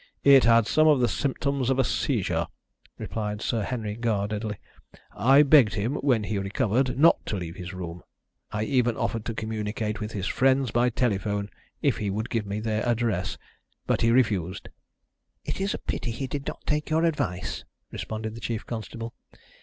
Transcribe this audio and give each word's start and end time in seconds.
"It 0.23 0.45
had 0.45 0.65
some 0.65 0.87
of 0.87 0.99
the 0.99 1.07
symptoms 1.07 1.69
of 1.69 1.77
a 1.77 1.83
seizure," 1.83 2.47
replied 2.97 3.39
Sir 3.39 3.61
Henry 3.61 3.95
guardedly. 3.95 4.57
"I 5.11 5.43
begged 5.43 5.75
him, 5.75 5.93
when 5.97 6.23
he 6.23 6.39
recovered, 6.39 6.97
not 6.97 7.23
to 7.27 7.35
leave 7.35 7.55
his 7.55 7.71
room. 7.71 8.01
I 8.51 8.63
even 8.63 8.97
offered 8.97 9.25
to 9.25 9.35
communicate 9.35 9.99
with 9.99 10.13
his 10.13 10.25
friends, 10.25 10.71
by 10.71 10.89
telephone, 10.89 11.51
if 11.83 11.97
he 11.97 12.09
would 12.09 12.31
give 12.31 12.47
me 12.47 12.59
their 12.59 12.83
address, 12.83 13.37
but 13.85 14.01
he 14.01 14.09
refused." 14.09 14.69
"It 15.45 15.61
is 15.61 15.75
a 15.75 15.85
pity 15.85 16.09
he 16.09 16.25
did 16.25 16.47
not 16.47 16.65
take 16.65 16.89
your 16.89 17.05
advice," 17.05 17.63
responded 17.91 18.33
the 18.33 18.41
chief 18.41 18.65
constable. 18.65 19.13